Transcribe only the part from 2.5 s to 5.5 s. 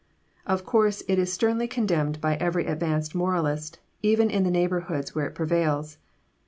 advanced moralist, even in the neighbourhoods where it